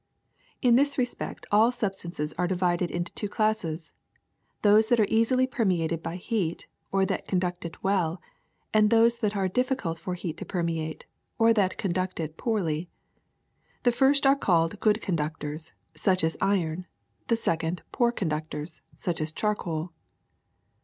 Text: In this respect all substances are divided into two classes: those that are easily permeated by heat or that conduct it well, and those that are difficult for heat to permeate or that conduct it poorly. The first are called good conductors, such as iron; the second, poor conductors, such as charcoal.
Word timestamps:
In 0.63 0.77
this 0.77 0.97
respect 0.97 1.45
all 1.51 1.71
substances 1.71 2.33
are 2.33 2.47
divided 2.47 2.89
into 2.89 3.13
two 3.13 3.29
classes: 3.29 3.91
those 4.63 4.87
that 4.89 4.99
are 4.99 5.05
easily 5.09 5.45
permeated 5.45 6.01
by 6.01 6.15
heat 6.15 6.65
or 6.91 7.05
that 7.05 7.27
conduct 7.27 7.65
it 7.65 7.83
well, 7.83 8.19
and 8.73 8.89
those 8.89 9.19
that 9.19 9.35
are 9.35 9.47
difficult 9.47 9.99
for 9.99 10.15
heat 10.15 10.37
to 10.37 10.43
permeate 10.45 11.05
or 11.37 11.53
that 11.53 11.77
conduct 11.77 12.19
it 12.19 12.35
poorly. 12.35 12.89
The 13.83 13.91
first 13.91 14.25
are 14.25 14.35
called 14.35 14.79
good 14.79 15.01
conductors, 15.03 15.71
such 15.93 16.23
as 16.23 16.35
iron; 16.41 16.87
the 17.27 17.35
second, 17.35 17.83
poor 17.91 18.11
conductors, 18.11 18.81
such 18.95 19.21
as 19.21 19.31
charcoal. 19.31 19.91